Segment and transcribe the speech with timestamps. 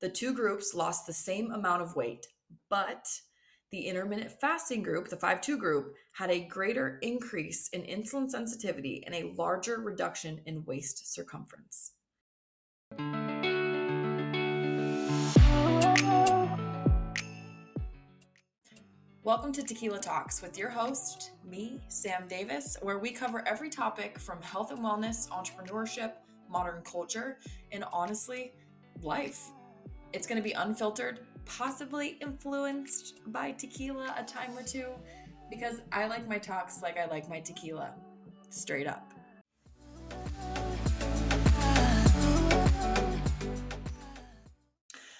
[0.00, 2.26] The two groups lost the same amount of weight,
[2.70, 3.06] but
[3.70, 9.04] the intermittent fasting group, the 5 2 group, had a greater increase in insulin sensitivity
[9.04, 11.92] and a larger reduction in waist circumference.
[19.22, 24.18] Welcome to Tequila Talks with your host, me, Sam Davis, where we cover every topic
[24.18, 26.12] from health and wellness, entrepreneurship,
[26.48, 27.36] modern culture,
[27.70, 28.54] and honestly,
[29.02, 29.50] life.
[30.12, 34.88] It's going to be unfiltered, possibly influenced by tequila a time or two,
[35.48, 37.94] because I like my talks like I like my tequila,
[38.48, 39.12] straight up.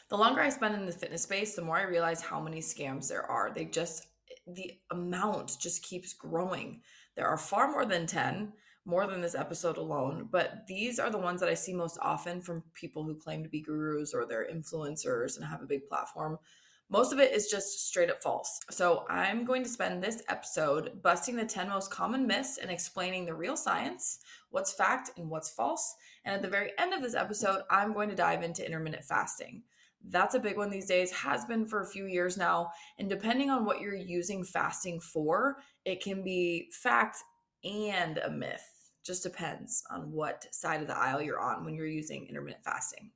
[0.08, 3.08] The longer I spend in the fitness space, the more I realize how many scams
[3.08, 3.52] there are.
[3.54, 4.08] They just,
[4.48, 6.82] the amount just keeps growing.
[7.14, 8.52] There are far more than 10
[8.84, 12.40] more than this episode alone, but these are the ones that I see most often
[12.40, 16.38] from people who claim to be gurus or they're influencers and have a big platform.
[16.88, 18.58] Most of it is just straight up false.
[18.70, 23.26] So, I'm going to spend this episode busting the 10 most common myths and explaining
[23.26, 24.18] the real science,
[24.50, 25.94] what's fact and what's false.
[26.24, 29.62] And at the very end of this episode, I'm going to dive into intermittent fasting.
[30.08, 32.70] That's a big one these days, has been for a few years now.
[32.98, 37.18] And depending on what you're using fasting for, it can be fact
[37.62, 38.69] and a myth.
[39.04, 43.10] Just depends on what side of the aisle you're on when you're using intermittent fasting.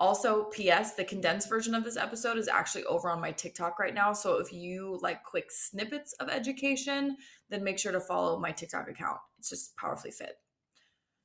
[0.00, 3.94] Also, PS, the condensed version of this episode is actually over on my TikTok right
[3.94, 4.14] now.
[4.14, 7.18] So if you like quick snippets of education,
[7.50, 9.18] then make sure to follow my TikTok account.
[9.38, 10.36] It's just powerfully fit.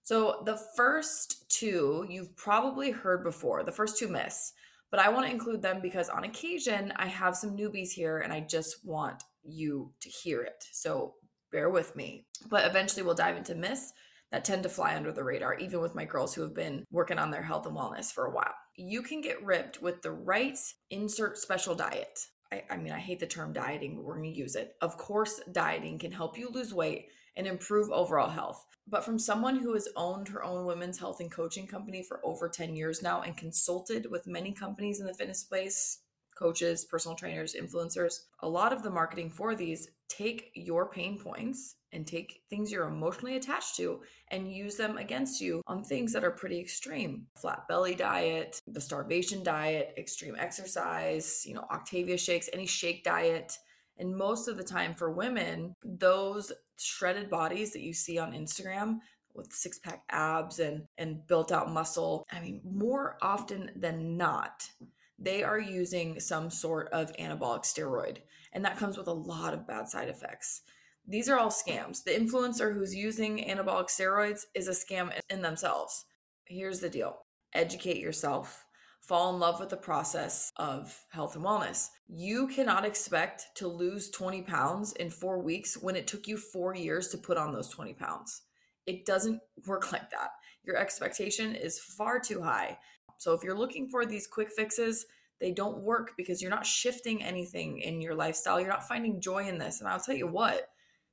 [0.04, 4.52] So the first two you've probably heard before, the first two myths,
[4.92, 8.32] but I want to include them because on occasion I have some newbies here and
[8.32, 10.66] I just want you to hear it.
[10.72, 11.16] So
[11.56, 12.26] bear with me.
[12.50, 13.94] But eventually we'll dive into myths
[14.32, 17.18] that tend to fly under the radar, even with my girls who have been working
[17.18, 18.54] on their health and wellness for a while.
[18.76, 20.58] You can get ripped with the right
[20.90, 22.20] insert special diet.
[22.52, 24.76] I, I mean, I hate the term dieting, but we're going to use it.
[24.82, 28.66] Of course, dieting can help you lose weight and improve overall health.
[28.86, 32.50] But from someone who has owned her own women's health and coaching company for over
[32.50, 36.00] 10 years now and consulted with many companies in the fitness space,
[36.38, 41.76] coaches, personal trainers, influencers, a lot of the marketing for these take your pain points
[41.92, 46.24] and take things you're emotionally attached to and use them against you on things that
[46.24, 47.26] are pretty extreme.
[47.38, 53.58] Flat belly diet, the starvation diet, extreme exercise, you know, Optavia shakes, any shake diet.
[53.98, 59.00] And most of the time for women, those shredded bodies that you see on Instagram
[59.34, 64.70] with six pack abs and and built out muscle, I mean, more often than not,
[65.18, 68.18] they are using some sort of anabolic steroid.
[68.54, 70.62] And that comes with a lot of bad side effects.
[71.08, 72.04] These are all scams.
[72.04, 76.06] The influencer who's using anabolic steroids is a scam in themselves.
[76.46, 77.18] Here's the deal
[77.54, 78.66] educate yourself,
[79.00, 81.88] fall in love with the process of health and wellness.
[82.08, 86.76] You cannot expect to lose 20 pounds in four weeks when it took you four
[86.76, 88.42] years to put on those 20 pounds.
[88.86, 90.32] It doesn't work like that.
[90.64, 92.78] Your expectation is far too high.
[93.18, 95.06] So if you're looking for these quick fixes,
[95.40, 98.60] they don't work because you're not shifting anything in your lifestyle.
[98.60, 99.80] You're not finding joy in this.
[99.80, 100.70] And I'll tell you what,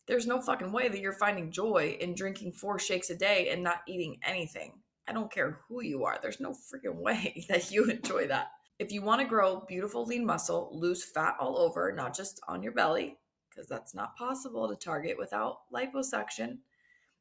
[0.06, 3.62] there's no fucking way that you're finding joy in drinking four shakes a day and
[3.62, 4.74] not eating anything.
[5.08, 6.18] I don't care who you are.
[6.20, 8.48] There's no freaking way that you enjoy that.
[8.78, 12.62] If you want to grow beautiful lean muscle, lose fat all over, not just on
[12.62, 13.16] your belly,
[13.48, 16.58] because that's not possible to target without liposuction,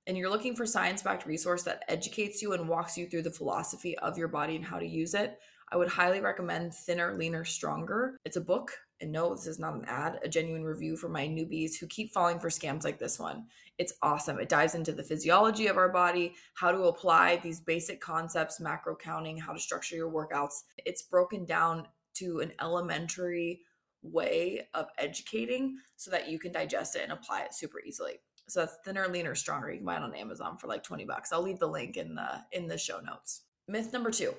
[0.08, 3.98] and you're looking for science-backed resource that educates you and walks you through the philosophy
[4.00, 5.40] of your body and how to use it,
[5.72, 8.18] I would highly recommend Thinner, Leaner, Stronger.
[8.26, 8.72] It's a book.
[9.00, 12.14] And no, this is not an ad, a genuine review for my newbies who keep
[12.14, 13.46] falling for scams like this one.
[13.80, 14.40] It's awesome.
[14.40, 18.96] It dives into the physiology of our body, how to apply these basic concepts, macro
[18.96, 20.64] counting, how to structure your workouts.
[20.86, 23.62] It's broken down to an elementary
[24.04, 28.20] way of educating so that you can digest it and apply it super easily.
[28.52, 29.72] So that's thinner, leaner, stronger.
[29.72, 31.32] You can buy it on Amazon for like 20 bucks.
[31.32, 33.44] I'll leave the link in the in the show notes.
[33.68, 34.34] Myth number 2.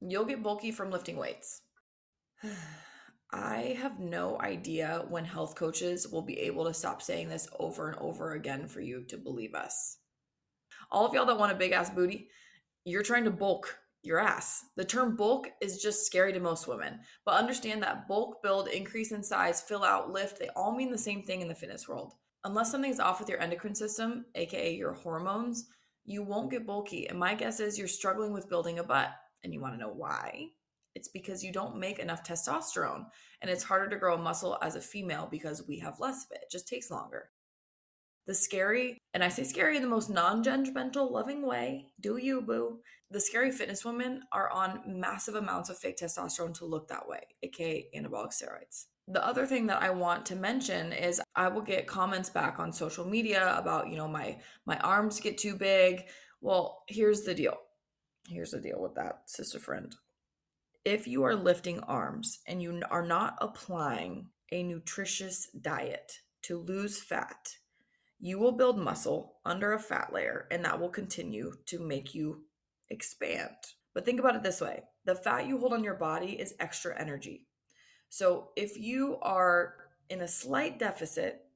[0.00, 1.60] You'll get bulky from lifting weights.
[3.32, 7.88] I have no idea when health coaches will be able to stop saying this over
[7.90, 9.98] and over again for you to believe us.
[10.90, 12.28] All of y'all that want a big ass booty,
[12.84, 14.64] you're trying to bulk your ass.
[14.76, 19.12] The term bulk is just scary to most women, but understand that bulk, build, increase
[19.12, 22.14] in size, fill out, lift, they all mean the same thing in the fitness world.
[22.44, 25.68] Unless something's off with your endocrine system, aka your hormones,
[26.04, 27.08] you won't get bulky.
[27.08, 29.10] And my guess is you're struggling with building a butt
[29.44, 30.48] and you want to know why,
[30.94, 33.06] it's because you don't make enough testosterone
[33.40, 36.32] and it's harder to grow a muscle as a female because we have less of
[36.32, 36.42] it.
[36.42, 37.30] It just takes longer.
[38.26, 42.42] The scary, and I say scary in the most non judgmental, loving way, do you,
[42.42, 42.80] boo?
[43.10, 47.22] The scary fitness women are on massive amounts of fake testosterone to look that way,
[47.42, 48.86] aka anabolic steroids.
[49.10, 52.72] The other thing that I want to mention is I will get comments back on
[52.72, 56.04] social media about, you know, my my arms get too big.
[56.40, 57.56] Well, here's the deal.
[58.28, 59.92] Here's the deal with that, sister friend.
[60.84, 67.02] If you are lifting arms and you are not applying a nutritious diet to lose
[67.02, 67.56] fat,
[68.20, 72.44] you will build muscle under a fat layer and that will continue to make you
[72.90, 73.56] expand.
[73.92, 76.96] But think about it this way the fat you hold on your body is extra
[76.96, 77.48] energy.
[78.10, 79.74] So if you are
[80.10, 81.46] in a slight deficit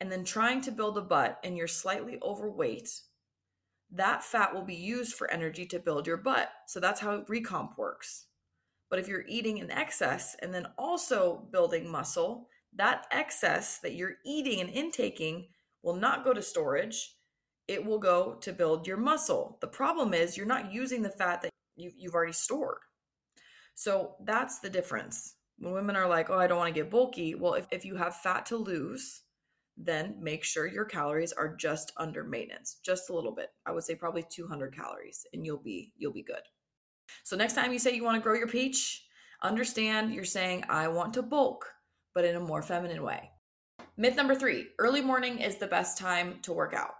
[0.00, 2.90] and then trying to build a butt and you're slightly overweight,
[3.92, 6.50] that fat will be used for energy to build your butt.
[6.66, 8.26] So that's how recomp works.
[8.88, 14.16] But if you're eating in excess and then also building muscle, that excess that you're
[14.26, 15.48] eating and intaking
[15.82, 17.16] will not go to storage.
[17.68, 19.58] It will go to build your muscle.
[19.60, 22.80] The problem is you're not using the fat that you've, already stored.
[23.76, 25.36] So that's the difference.
[25.60, 27.94] When women are like, oh, I don't want to get bulky, well, if, if you
[27.96, 29.22] have fat to lose,
[29.76, 33.50] then make sure your calories are just under maintenance, just a little bit.
[33.66, 36.42] I would say probably 200 calories and you'll be you'll be good.
[37.24, 39.04] So next time you say you want to grow your peach,
[39.42, 41.66] understand you're saying I want to bulk,
[42.14, 43.30] but in a more feminine way.
[43.96, 46.94] Myth number 3, early morning is the best time to work out.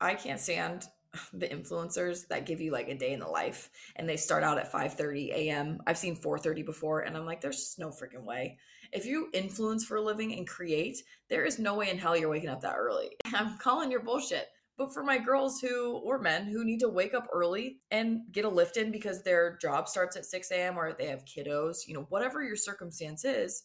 [0.00, 0.86] I can't stand
[1.32, 4.58] the influencers that give you like a day in the life and they start out
[4.58, 5.80] at 5:30 a.m.
[5.86, 8.58] I've seen 4:30 before and I'm like there's no freaking way.
[8.92, 12.28] If you influence for a living and create, there is no way in hell you're
[12.28, 13.10] waking up that early.
[13.26, 14.48] I'm calling your bullshit.
[14.76, 18.46] But for my girls who or men who need to wake up early and get
[18.46, 20.78] a lift in because their job starts at 6 a.m.
[20.78, 23.64] or they have kiddos, you know, whatever your circumstance is,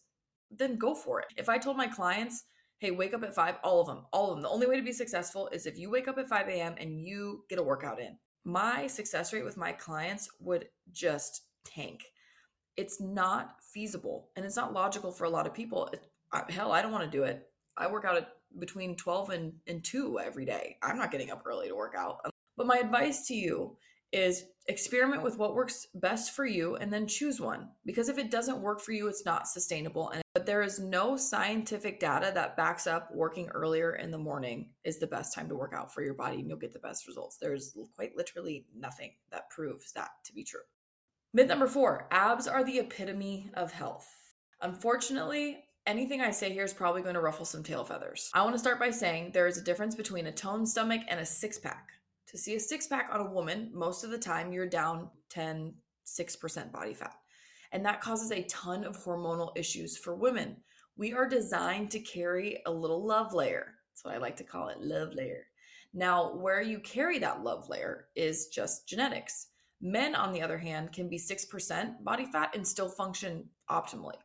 [0.50, 1.28] then go for it.
[1.38, 2.44] If I told my clients
[2.78, 4.42] hey, wake up at five, all of them, all of them.
[4.42, 6.74] The only way to be successful is if you wake up at 5 a.m.
[6.78, 8.16] and you get a workout in.
[8.44, 12.04] My success rate with my clients would just tank.
[12.76, 15.90] It's not feasible and it's not logical for a lot of people.
[16.50, 17.48] Hell, I don't want to do it.
[17.76, 18.28] I work out at
[18.58, 20.76] between 12 and, and 2 every day.
[20.82, 22.20] I'm not getting up early to work out.
[22.56, 23.76] But my advice to you
[24.12, 27.68] is experiment with what works best for you and then choose one.
[27.84, 30.10] Because if it doesn't work for you it's not sustainable.
[30.10, 34.68] And but there is no scientific data that backs up working earlier in the morning
[34.84, 37.06] is the best time to work out for your body and you'll get the best
[37.06, 37.38] results.
[37.38, 40.60] There's quite literally nothing that proves that to be true.
[41.32, 44.34] Myth number 4 abs are the epitome of health.
[44.60, 48.30] Unfortunately anything I say here is probably going to ruffle some tail feathers.
[48.34, 51.20] I want to start by saying there is a difference between a toned stomach and
[51.20, 51.92] a six pack.
[52.28, 55.74] To see a six pack on a woman, most of the time you're down 10,
[56.04, 57.14] 6% body fat.
[57.72, 60.56] And that causes a ton of hormonal issues for women.
[60.96, 63.74] We are designed to carry a little love layer.
[63.90, 65.46] That's what I like to call it love layer.
[65.94, 69.48] Now, where you carry that love layer is just genetics.
[69.80, 74.16] Men, on the other hand, can be 6% body fat and still function optimally.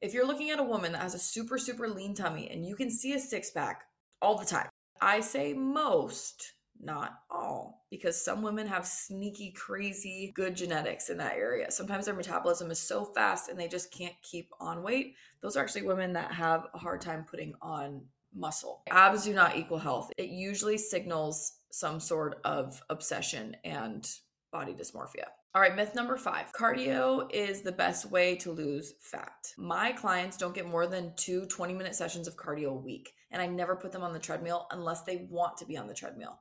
[0.00, 2.74] If you're looking at a woman that has a super, super lean tummy and you
[2.76, 3.82] can see a six pack
[4.22, 4.68] all the time,
[5.00, 11.36] I say most not all, because some women have sneaky, crazy good genetics in that
[11.36, 11.70] area.
[11.70, 15.14] Sometimes their metabolism is so fast and they just can't keep on weight.
[15.42, 18.02] Those are actually women that have a hard time putting on
[18.34, 18.82] muscle.
[18.90, 20.10] Abs do not equal health.
[20.16, 24.08] It usually signals some sort of obsession and
[24.52, 25.24] body dysmorphia.
[25.54, 29.52] All right, myth number five cardio is the best way to lose fat.
[29.56, 33.40] My clients don't get more than two 20 minute sessions of cardio a week, and
[33.40, 36.38] I never put them on the treadmill unless they want to be on the treadmill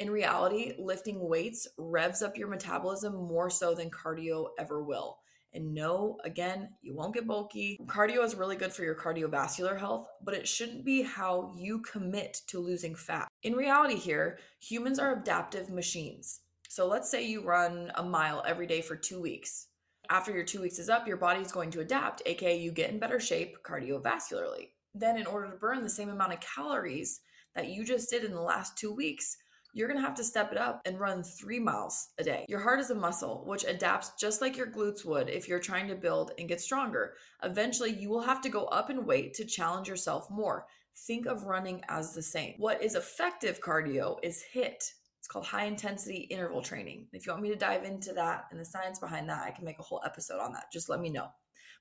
[0.00, 5.18] in reality, lifting weights revs up your metabolism more so than cardio ever will.
[5.52, 7.76] And no, again, you won't get bulky.
[7.84, 12.40] Cardio is really good for your cardiovascular health, but it shouldn't be how you commit
[12.46, 13.28] to losing fat.
[13.42, 16.40] In reality, here, humans are adaptive machines.
[16.70, 19.66] So let's say you run a mile every day for two weeks.
[20.08, 22.90] After your two weeks is up, your body is going to adapt, aka you get
[22.90, 24.68] in better shape cardiovascularly.
[24.94, 27.20] Then, in order to burn the same amount of calories
[27.54, 29.36] that you just did in the last two weeks,
[29.72, 32.44] you're going to have to step it up and run three miles a day.
[32.48, 35.88] Your heart is a muscle which adapts just like your glutes would if you're trying
[35.88, 37.14] to build and get stronger.
[37.42, 40.66] Eventually, you will have to go up in weight to challenge yourself more.
[41.06, 42.54] Think of running as the same.
[42.58, 44.92] What is effective cardio is HIIT.
[45.18, 47.06] It's called high intensity interval training.
[47.12, 49.64] If you want me to dive into that and the science behind that, I can
[49.64, 50.72] make a whole episode on that.
[50.72, 51.28] Just let me know.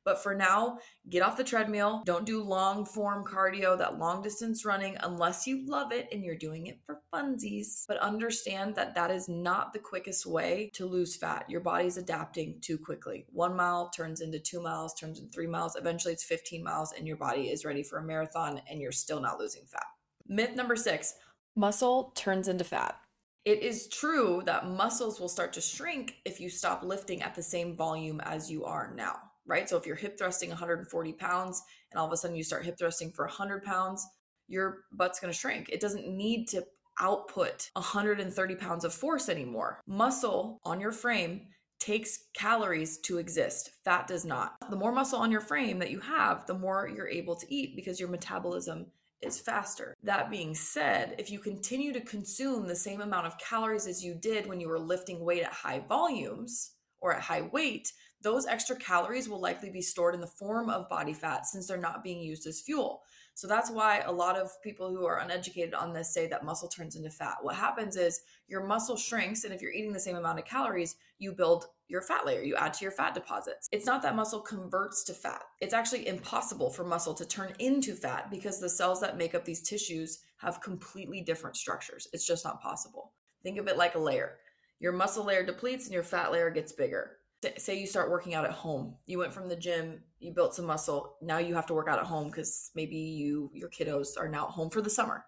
[0.05, 0.79] But for now,
[1.09, 2.01] get off the treadmill.
[2.05, 6.35] Don't do long form cardio, that long distance running, unless you love it and you're
[6.35, 7.85] doing it for funsies.
[7.87, 11.45] But understand that that is not the quickest way to lose fat.
[11.49, 13.25] Your body's adapting too quickly.
[13.29, 15.75] One mile turns into two miles, turns into three miles.
[15.75, 19.21] Eventually, it's 15 miles, and your body is ready for a marathon, and you're still
[19.21, 19.85] not losing fat.
[20.27, 21.15] Myth number six
[21.55, 22.99] muscle turns into fat.
[23.45, 27.41] It is true that muscles will start to shrink if you stop lifting at the
[27.41, 29.15] same volume as you are now,
[29.49, 29.67] right?
[29.67, 32.77] So if you're hip thrusting 140 pounds and all of a sudden you start hip
[32.77, 34.05] thrusting for 100 pounds,
[34.47, 35.69] your butt's gonna shrink.
[35.69, 36.65] It doesn't need to
[37.01, 39.81] output 130 pounds of force anymore.
[39.87, 41.47] Muscle on your frame
[41.79, 43.71] takes calories to exist.
[43.85, 44.55] Fat does not.
[44.69, 47.75] The more muscle on your frame that you have, the more you're able to eat
[47.75, 48.87] because your metabolism
[49.21, 49.95] is faster.
[50.03, 54.13] That being said, if you continue to consume the same amount of calories as you
[54.15, 58.75] did when you were lifting weight at high volumes or at high weight, those extra
[58.75, 62.21] calories will likely be stored in the form of body fat since they're not being
[62.21, 63.03] used as fuel.
[63.33, 66.67] So that's why a lot of people who are uneducated on this say that muscle
[66.67, 67.37] turns into fat.
[67.41, 70.97] What happens is your muscle shrinks, and if you're eating the same amount of calories,
[71.19, 73.69] you build your fat layer, you add to your fat deposits.
[73.71, 75.41] It's not that muscle converts to fat.
[75.61, 79.45] It's actually impossible for muscle to turn into fat because the cells that make up
[79.45, 82.09] these tissues have completely different structures.
[82.11, 83.13] It's just not possible.
[83.41, 84.35] Think of it like a layer.
[84.81, 87.18] Your muscle layer depletes and your fat layer gets bigger
[87.57, 88.95] say you start working out at home.
[89.05, 91.15] You went from the gym you built some muscle.
[91.21, 94.45] Now you have to work out at home because maybe you your kiddos are now
[94.45, 95.25] at home for the summer.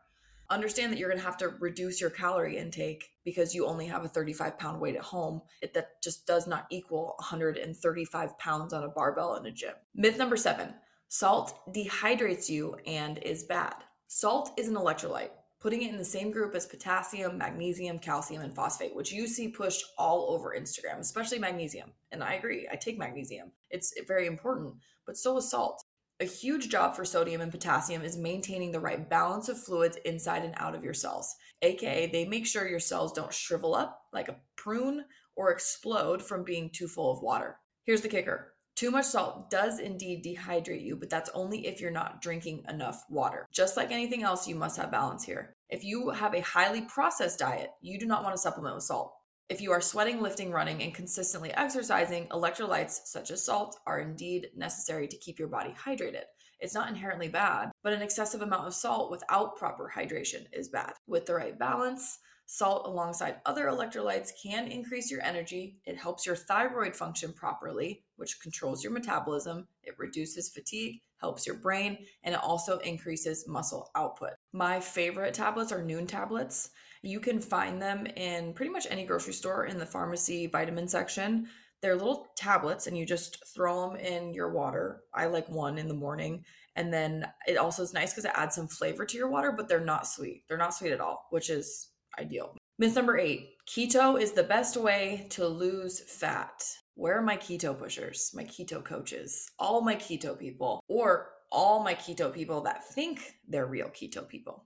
[0.50, 4.04] Understand that you're going to have to reduce your calorie intake because you only have
[4.04, 5.42] a 35 pound weight at home.
[5.62, 9.74] It, that just does not equal 135 pounds on a barbell in a gym.
[9.96, 10.74] Myth number seven
[11.08, 13.76] salt dehydrates you and is bad.
[14.08, 18.54] Salt is an electrolyte putting it in the same group as potassium, magnesium, calcium, and
[18.54, 21.92] phosphate, which you see pushed all over Instagram, especially magnesium.
[22.12, 23.52] And I agree, I take magnesium.
[23.70, 24.74] It's very important,
[25.06, 25.84] but so is salt.
[26.20, 30.44] A huge job for sodium and potassium is maintaining the right balance of fluids inside
[30.44, 31.36] and out of your cells.
[31.62, 36.44] AKA, they make sure your cells don't shrivel up like a prune or explode from
[36.44, 37.58] being too full of water.
[37.84, 41.92] Here's the kicker too much salt does indeed dehydrate you, but that's only if you're
[41.92, 43.48] not drinking enough water.
[43.52, 45.56] Just like anything else, you must have balance here.
[45.70, 49.14] If you have a highly processed diet, you do not want to supplement with salt.
[49.50, 54.48] If you are sweating, lifting, running, and consistently exercising, electrolytes such as salt are indeed
[54.56, 56.24] necessary to keep your body hydrated.
[56.62, 60.94] It's not inherently bad, but an excessive amount of salt without proper hydration is bad.
[61.08, 65.78] With the right balance, Salt, alongside other electrolytes, can increase your energy.
[65.86, 69.68] It helps your thyroid function properly, which controls your metabolism.
[69.84, 74.32] It reduces fatigue, helps your brain, and it also increases muscle output.
[74.52, 76.72] My favorite tablets are Nuun tablets.
[77.04, 81.48] You can find them in pretty much any grocery store in the pharmacy vitamin section.
[81.82, 85.02] They're little tablets, and you just throw them in your water.
[85.14, 86.44] I like one in the morning.
[86.76, 89.68] And then it also is nice because it adds some flavor to your water, but
[89.68, 90.44] they're not sweet.
[90.48, 91.88] They're not sweet at all, which is
[92.20, 92.56] ideal.
[92.78, 96.64] Myth number eight keto is the best way to lose fat.
[96.96, 101.94] Where are my keto pushers, my keto coaches, all my keto people, or all my
[101.94, 104.66] keto people that think they're real keto people?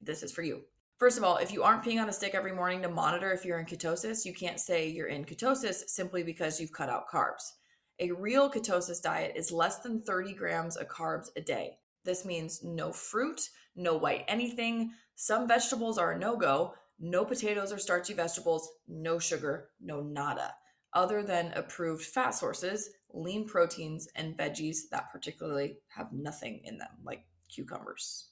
[0.00, 0.62] This is for you.
[0.98, 3.44] First of all, if you aren't peeing on a stick every morning to monitor if
[3.44, 7.52] you're in ketosis, you can't say you're in ketosis simply because you've cut out carbs.
[8.00, 11.78] A real ketosis diet is less than 30 grams of carbs a day.
[12.08, 14.92] This means no fruit, no white anything.
[15.14, 20.54] Some vegetables are a no go, no potatoes or starchy vegetables, no sugar, no nada,
[20.94, 26.88] other than approved fat sources, lean proteins, and veggies that particularly have nothing in them,
[27.04, 28.30] like cucumbers.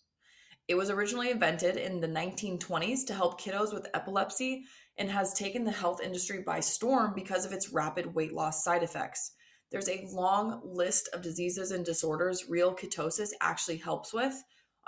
[0.68, 4.64] It was originally invented in the 1920s to help kiddos with epilepsy
[4.96, 8.82] and has taken the health industry by storm because of its rapid weight loss side
[8.82, 9.32] effects.
[9.70, 14.34] There's a long list of diseases and disorders real ketosis actually helps with,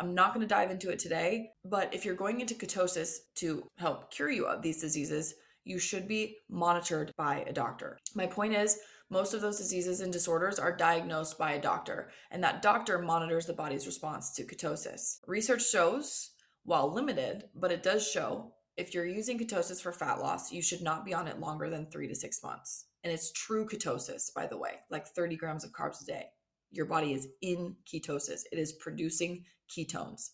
[0.01, 3.67] I'm not going to dive into it today, but if you're going into ketosis to
[3.79, 7.99] help cure you of these diseases, you should be monitored by a doctor.
[8.15, 8.79] My point is,
[9.11, 13.47] most of those diseases and disorders are diagnosed by a doctor, and that doctor monitors
[13.47, 15.19] the body's response to ketosis.
[15.27, 16.31] Research shows,
[16.65, 20.83] while limited, but it does show if you're using ketosis for fat loss, you should
[20.83, 22.85] not be on it longer than three to six months.
[23.05, 26.27] And it's true ketosis, by the way, like 30 grams of carbs a day.
[26.71, 30.31] Your body is in ketosis, it is producing ketones.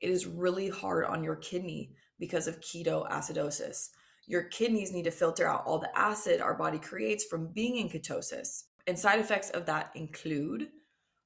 [0.00, 3.90] It is really hard on your kidney because of ketoacidosis.
[4.26, 7.88] Your kidneys need to filter out all the acid our body creates from being in
[7.88, 8.64] ketosis.
[8.86, 10.68] And side effects of that include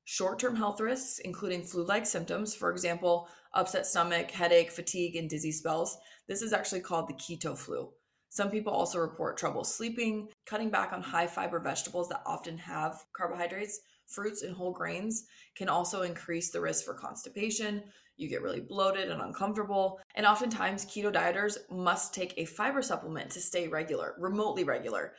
[0.05, 5.31] short term health risks, including flu like symptoms, for example, upset stomach, headache, fatigue, and
[5.31, 5.97] dizzy spells.
[6.29, 7.91] This is actually called the keto flu.
[8.31, 10.29] Some people also report trouble sleeping.
[10.47, 15.69] Cutting back on high fiber vegetables that often have carbohydrates fruits and whole grains can
[15.69, 17.83] also increase the risk for constipation.
[18.17, 20.01] You get really bloated and uncomfortable.
[20.15, 25.15] And oftentimes, keto dieters must take a fiber supplement to stay regular, remotely regular.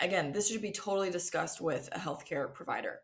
[0.00, 3.00] Again, this should be totally discussed with a healthcare provider.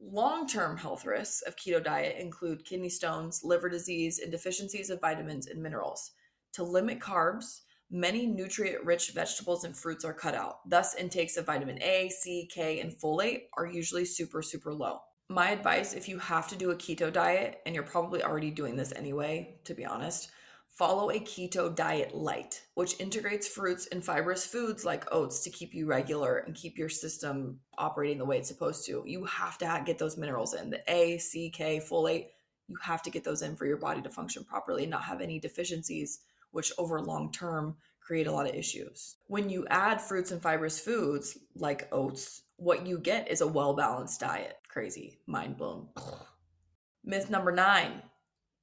[0.00, 5.00] Long term health risks of keto diet include kidney stones, liver disease, and deficiencies of
[5.00, 6.12] vitamins and minerals.
[6.54, 7.60] To limit carbs,
[7.92, 10.68] many nutrient rich vegetables and fruits are cut out.
[10.68, 15.00] Thus, intakes of vitamin A, C, K, and folate are usually super, super low.
[15.28, 18.76] My advice if you have to do a keto diet, and you're probably already doing
[18.76, 20.30] this anyway, to be honest,
[20.68, 25.74] follow a keto diet light, which integrates fruits and fibrous foods like oats to keep
[25.74, 29.04] you regular and keep your system operating the way it's supposed to.
[29.06, 32.28] You have to get those minerals in the A, C, K, folate.
[32.68, 35.20] You have to get those in for your body to function properly and not have
[35.20, 36.20] any deficiencies,
[36.52, 39.16] which over long term create a lot of issues.
[39.26, 43.74] When you add fruits and fibrous foods like oats, what you get is a well
[43.74, 44.58] balanced diet.
[44.68, 45.88] Crazy, mind blown.
[47.04, 48.02] Myth number nine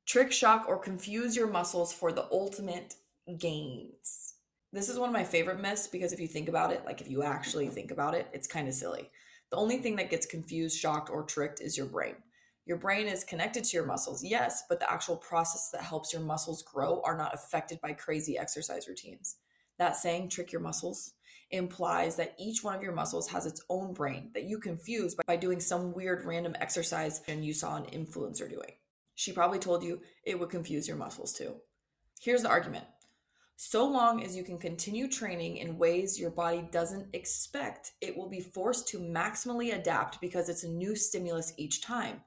[0.09, 2.95] trick, shock, or confuse your muscles for the ultimate
[3.37, 4.33] gains.
[4.73, 7.11] This is one of my favorite myths because if you think about it, like if
[7.11, 9.11] you actually think about it, it's kind of silly.
[9.51, 12.15] The only thing that gets confused, shocked, or tricked is your brain.
[12.69, 16.21] Your brain is connected to your muscles, yes, but the actual process that helps your
[16.21, 19.37] muscles grow are not affected by crazy exercise routines.
[19.79, 21.13] That saying, trick your muscles,
[21.49, 25.35] implies that each one of your muscles has its own brain that you confuse by
[25.35, 28.73] doing some weird random exercise and you saw an influencer doing.
[29.15, 31.55] She probably told you it would confuse your muscles too.
[32.21, 32.85] Here's the argument
[33.55, 38.29] so long as you can continue training in ways your body doesn't expect, it will
[38.29, 42.21] be forced to maximally adapt because it's a new stimulus each time.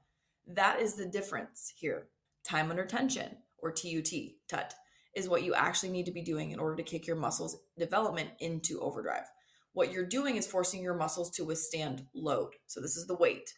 [0.47, 2.07] That is the difference here.
[2.43, 4.11] Time under tension, or TUT,
[4.49, 4.73] TUT,
[5.15, 8.29] is what you actually need to be doing in order to kick your muscles' development
[8.39, 9.29] into overdrive.
[9.73, 12.53] What you're doing is forcing your muscles to withstand load.
[12.67, 13.53] So, this is the weight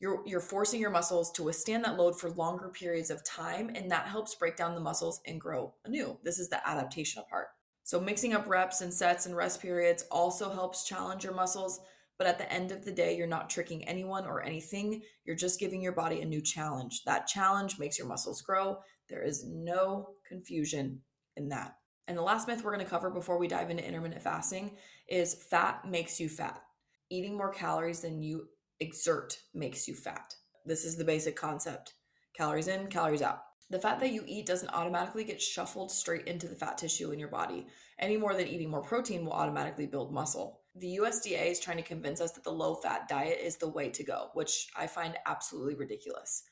[0.00, 3.90] you're you're forcing your muscles to withstand that load for longer periods of time and
[3.90, 7.48] that helps break down the muscles and grow anew this is the adaptational part
[7.84, 11.80] so mixing up reps and sets and rest periods also helps challenge your muscles
[12.20, 15.00] but at the end of the day you're not tricking anyone or anything.
[15.24, 17.02] You're just giving your body a new challenge.
[17.04, 18.76] That challenge makes your muscles grow.
[19.08, 21.00] There is no confusion
[21.38, 21.76] in that.
[22.08, 24.76] And the last myth we're going to cover before we dive into intermittent fasting
[25.08, 26.60] is fat makes you fat.
[27.08, 28.48] Eating more calories than you
[28.80, 30.34] exert makes you fat.
[30.66, 31.94] This is the basic concept.
[32.36, 33.44] Calories in, calories out.
[33.70, 37.18] The fat that you eat doesn't automatically get shuffled straight into the fat tissue in
[37.18, 37.66] your body,
[37.98, 40.59] any more than eating more protein will automatically build muscle.
[40.76, 43.90] The USDA is trying to convince us that the low fat diet is the way
[43.90, 46.44] to go, which I find absolutely ridiculous.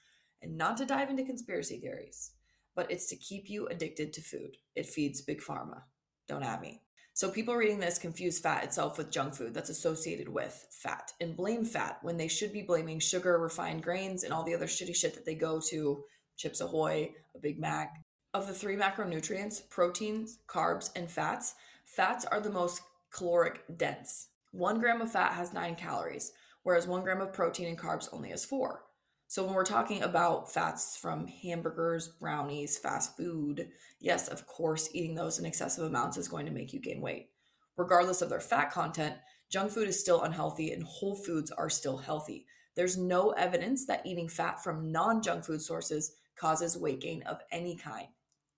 [0.42, 2.32] And not to dive into conspiracy theories,
[2.74, 4.56] but it's to keep you addicted to food.
[4.74, 5.82] It feeds big pharma.
[6.26, 6.82] Don't at me.
[7.14, 11.36] So people reading this confuse fat itself with junk food that's associated with fat and
[11.36, 14.94] blame fat when they should be blaming sugar, refined grains, and all the other shitty
[14.94, 16.04] shit that they go to
[16.36, 18.04] Chips Ahoy, a Big Mac.
[18.34, 21.54] Of the three macronutrients, proteins, carbs, and fats,
[21.84, 24.28] fats are the most caloric dense.
[24.52, 28.30] One gram of fat has nine calories, whereas one gram of protein and carbs only
[28.30, 28.84] has four.
[29.30, 33.68] So when we're talking about fats from hamburgers, brownies, fast food,
[34.00, 37.28] yes, of course, eating those in excessive amounts is going to make you gain weight.
[37.76, 39.16] Regardless of their fat content,
[39.50, 42.46] junk food is still unhealthy and whole foods are still healthy.
[42.74, 47.40] There's no evidence that eating fat from non junk food sources causes weight gain of
[47.52, 48.08] any kind.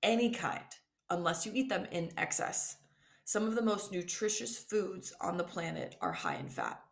[0.02, 0.64] Any kind,
[1.10, 2.76] unless you eat them in excess.
[3.30, 6.82] Some of the most nutritious foods on the planet are high in fat.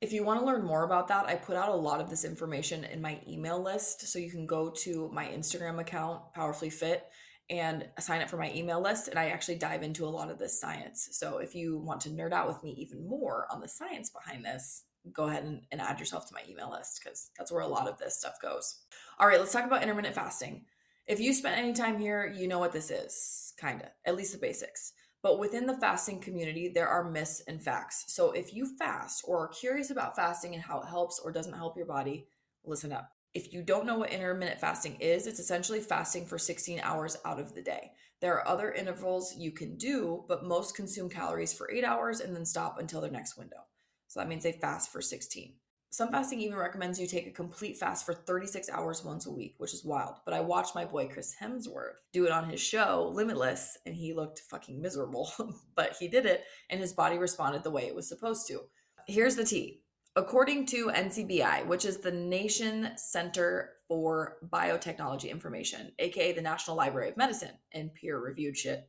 [0.00, 2.24] If you want to learn more about that, I put out a lot of this
[2.24, 4.06] information in my email list.
[4.06, 7.08] So you can go to my Instagram account, Powerfully Fit,
[7.50, 9.08] and sign up for my email list.
[9.08, 11.08] And I actually dive into a lot of this science.
[11.10, 14.44] So if you want to nerd out with me even more on the science behind
[14.44, 17.66] this, go ahead and, and add yourself to my email list because that's where a
[17.66, 18.82] lot of this stuff goes.
[19.18, 20.66] All right, let's talk about intermittent fasting.
[21.08, 24.32] If you spent any time here, you know what this is, kind of, at least
[24.32, 24.92] the basics.
[25.26, 28.04] But within the fasting community, there are myths and facts.
[28.06, 31.56] So if you fast or are curious about fasting and how it helps or doesn't
[31.56, 32.28] help your body,
[32.64, 33.10] listen up.
[33.34, 37.40] If you don't know what intermittent fasting is, it's essentially fasting for 16 hours out
[37.40, 37.90] of the day.
[38.20, 42.32] There are other intervals you can do, but most consume calories for eight hours and
[42.32, 43.64] then stop until their next window.
[44.06, 45.54] So that means they fast for 16.
[45.90, 49.54] Some fasting even recommends you take a complete fast for 36 hours once a week,
[49.58, 50.16] which is wild.
[50.24, 54.12] But I watched my boy Chris Hemsworth do it on his show, Limitless, and he
[54.12, 55.30] looked fucking miserable.
[55.74, 58.60] but he did it, and his body responded the way it was supposed to.
[59.06, 59.82] Here's the tea.
[60.16, 67.10] According to NCBI, which is the Nation Center for Biotechnology Information, aka the National Library
[67.10, 68.88] of Medicine, and peer reviewed shit,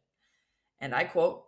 [0.79, 1.43] and I quote,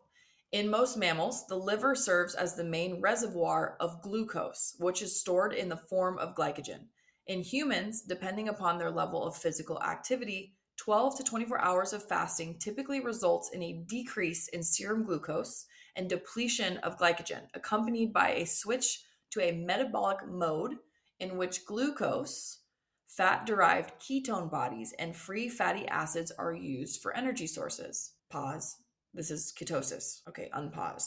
[0.51, 5.53] in most mammals, the liver serves as the main reservoir of glucose, which is stored
[5.53, 6.87] in the form of glycogen.
[7.27, 12.57] In humans, depending upon their level of physical activity, 12 to 24 hours of fasting
[12.57, 18.45] typically results in a decrease in serum glucose and depletion of glycogen, accompanied by a
[18.45, 20.77] switch to a metabolic mode
[21.19, 22.61] in which glucose,
[23.05, 28.13] fat derived ketone bodies, and free fatty acids are used for energy sources.
[28.31, 28.77] Pause.
[29.13, 30.21] This is ketosis.
[30.27, 31.05] Okay, unpause.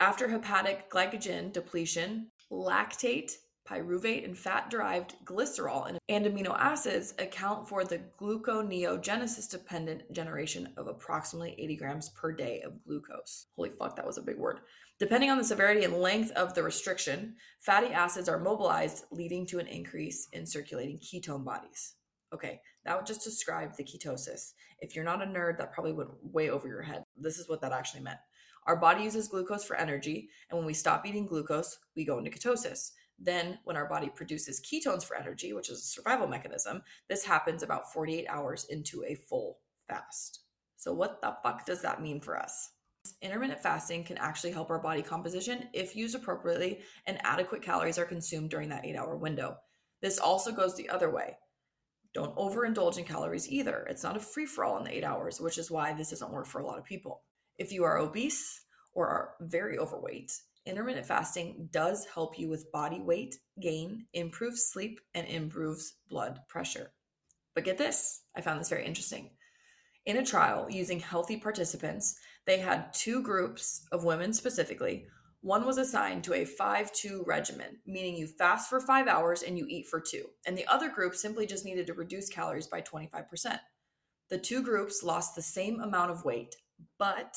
[0.00, 3.32] After hepatic glycogen depletion, lactate,
[3.68, 10.86] pyruvate, and fat derived glycerol and amino acids account for the gluconeogenesis dependent generation of
[10.86, 13.46] approximately 80 grams per day of glucose.
[13.56, 14.60] Holy fuck, that was a big word.
[14.98, 19.58] Depending on the severity and length of the restriction, fatty acids are mobilized, leading to
[19.58, 21.94] an increase in circulating ketone bodies.
[22.32, 24.52] Okay, that would just describe the ketosis.
[24.80, 27.04] If you're not a nerd, that probably went way over your head.
[27.16, 28.18] This is what that actually meant.
[28.66, 32.30] Our body uses glucose for energy, and when we stop eating glucose, we go into
[32.30, 32.90] ketosis.
[33.18, 37.62] Then, when our body produces ketones for energy, which is a survival mechanism, this happens
[37.62, 40.40] about 48 hours into a full fast.
[40.76, 42.70] So, what the fuck does that mean for us?
[43.22, 48.04] Intermittent fasting can actually help our body composition if used appropriately and adequate calories are
[48.04, 49.56] consumed during that eight hour window.
[50.02, 51.36] This also goes the other way.
[52.14, 53.86] Don't overindulge in calories either.
[53.88, 56.32] It's not a free for all in the eight hours, which is why this doesn't
[56.32, 57.22] work for a lot of people.
[57.58, 60.32] If you are obese or are very overweight,
[60.66, 66.92] intermittent fasting does help you with body weight gain, improves sleep, and improves blood pressure.
[67.54, 69.30] But get this I found this very interesting.
[70.06, 75.06] In a trial using healthy participants, they had two groups of women specifically.
[75.40, 79.56] One was assigned to a 5 2 regimen, meaning you fast for five hours and
[79.56, 80.30] you eat for two.
[80.46, 83.60] And the other group simply just needed to reduce calories by 25%.
[84.30, 86.56] The two groups lost the same amount of weight,
[86.98, 87.36] but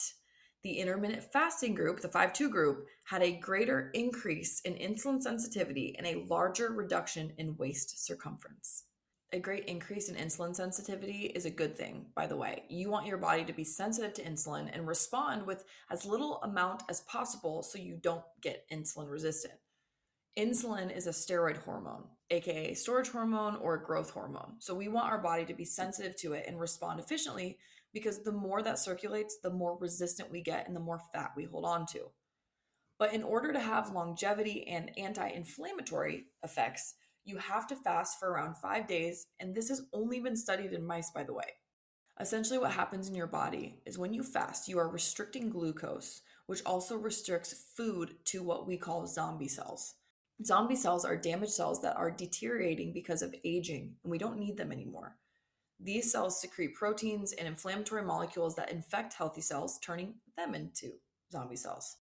[0.64, 5.96] the intermittent fasting group, the 5 2 group, had a greater increase in insulin sensitivity
[5.98, 8.86] and a larger reduction in waist circumference.
[9.34, 12.64] A great increase in insulin sensitivity is a good thing, by the way.
[12.68, 16.84] You want your body to be sensitive to insulin and respond with as little amount
[16.90, 19.54] as possible so you don't get insulin resistant.
[20.38, 24.56] Insulin is a steroid hormone, aka storage hormone or growth hormone.
[24.60, 27.58] So we want our body to be sensitive to it and respond efficiently
[27.94, 31.46] because the more that circulates, the more resistant we get and the more fat we
[31.46, 32.10] hold on to.
[33.00, 38.30] But in order to have longevity and anti inflammatory effects, you have to fast for
[38.30, 41.46] around five days, and this has only been studied in mice, by the way.
[42.20, 46.64] Essentially, what happens in your body is when you fast, you are restricting glucose, which
[46.66, 49.96] also restricts food to what we call zombie cells.
[50.44, 54.58] Zombie cells are damaged cells that are deteriorating because of aging, and we don't need
[54.58, 55.18] them anymore.
[55.80, 60.94] These cells secrete proteins and inflammatory molecules that infect healthy cells, turning them into
[61.32, 61.98] zombie cells.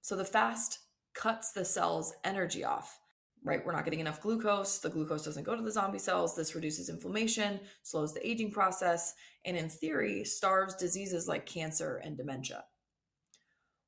[0.00, 0.78] So the fast
[1.14, 2.98] cuts the cell's energy off,
[3.44, 3.64] right?
[3.64, 4.78] We're not getting enough glucose.
[4.78, 6.34] The glucose doesn't go to the zombie cells.
[6.34, 12.16] This reduces inflammation, slows the aging process, and in theory, starves diseases like cancer and
[12.16, 12.64] dementia.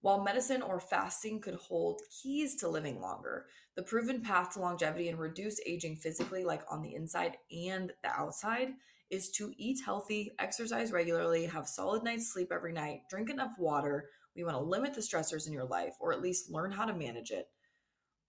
[0.03, 5.09] While medicine or fasting could hold keys to living longer, the proven path to longevity
[5.09, 8.69] and reduce aging physically, like on the inside and the outside,
[9.11, 14.09] is to eat healthy, exercise regularly, have solid night's sleep every night, drink enough water.
[14.35, 16.95] We want to limit the stressors in your life or at least learn how to
[16.95, 17.49] manage it.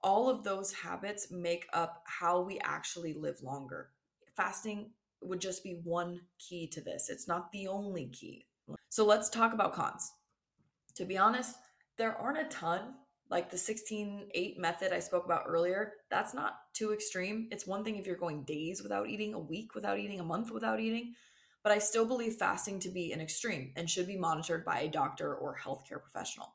[0.03, 3.89] All of those habits make up how we actually live longer.
[4.35, 8.45] Fasting would just be one key to this, it's not the only key.
[8.89, 10.11] So let's talk about cons.
[10.95, 11.55] To be honest,
[11.97, 12.95] there aren't a ton
[13.31, 17.47] like the 16 8 method I spoke about earlier, that's not too extreme.
[17.49, 20.51] It's one thing if you're going days without eating, a week without eating, a month
[20.51, 21.13] without eating,
[21.63, 24.89] but I still believe fasting to be an extreme and should be monitored by a
[24.89, 26.53] doctor or healthcare professional.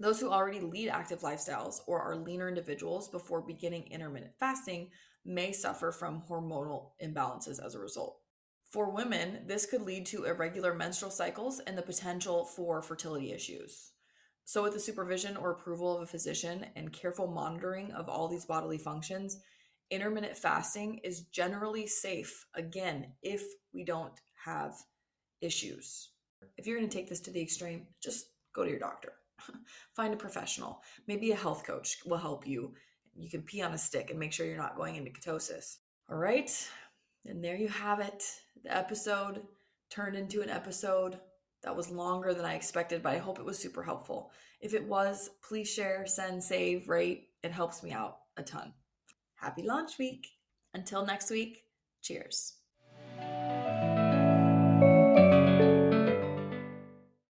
[0.00, 4.90] Those who already lead active lifestyles or are leaner individuals before beginning intermittent fasting
[5.24, 8.18] may suffer from hormonal imbalances as a result.
[8.70, 13.92] For women, this could lead to irregular menstrual cycles and the potential for fertility issues.
[14.44, 18.44] So, with the supervision or approval of a physician and careful monitoring of all these
[18.44, 19.38] bodily functions,
[19.90, 24.74] intermittent fasting is generally safe, again, if we don't have
[25.40, 26.10] issues.
[26.58, 29.12] If you're going to take this to the extreme, just go to your doctor.
[29.96, 30.82] Find a professional.
[31.06, 32.74] Maybe a health coach will help you.
[33.16, 35.76] You can pee on a stick and make sure you're not going into ketosis.
[36.10, 36.50] All right.
[37.26, 38.24] And there you have it.
[38.62, 39.42] The episode
[39.90, 41.18] turned into an episode
[41.62, 44.30] that was longer than I expected, but I hope it was super helpful.
[44.60, 47.28] If it was, please share, send, save, rate.
[47.42, 48.72] It helps me out a ton.
[49.36, 50.28] Happy launch week.
[50.74, 51.62] Until next week,
[52.02, 52.54] cheers.